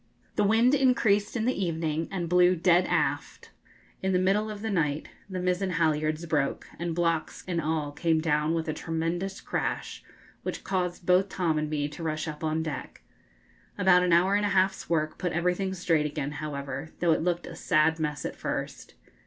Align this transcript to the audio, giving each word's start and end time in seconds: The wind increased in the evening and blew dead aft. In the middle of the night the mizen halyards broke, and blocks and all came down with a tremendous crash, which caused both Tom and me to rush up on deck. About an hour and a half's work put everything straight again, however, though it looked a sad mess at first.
The 0.35 0.43
wind 0.43 0.73
increased 0.73 1.35
in 1.35 1.45
the 1.45 1.53
evening 1.53 2.07
and 2.09 2.27
blew 2.27 2.55
dead 2.55 2.87
aft. 2.87 3.51
In 4.01 4.13
the 4.13 4.17
middle 4.17 4.49
of 4.49 4.63
the 4.63 4.71
night 4.71 5.09
the 5.29 5.39
mizen 5.39 5.69
halyards 5.73 6.25
broke, 6.25 6.65
and 6.79 6.95
blocks 6.95 7.43
and 7.47 7.61
all 7.61 7.91
came 7.91 8.19
down 8.19 8.55
with 8.55 8.67
a 8.67 8.73
tremendous 8.73 9.39
crash, 9.41 10.03
which 10.41 10.63
caused 10.63 11.05
both 11.05 11.29
Tom 11.29 11.59
and 11.59 11.69
me 11.69 11.87
to 11.89 12.01
rush 12.01 12.27
up 12.27 12.43
on 12.43 12.63
deck. 12.63 13.03
About 13.77 14.01
an 14.01 14.11
hour 14.11 14.33
and 14.33 14.43
a 14.43 14.49
half's 14.49 14.89
work 14.89 15.19
put 15.19 15.33
everything 15.33 15.71
straight 15.75 16.07
again, 16.07 16.31
however, 16.31 16.89
though 16.97 17.11
it 17.11 17.21
looked 17.21 17.45
a 17.45 17.55
sad 17.55 17.99
mess 17.99 18.25
at 18.25 18.35
first. 18.35 18.95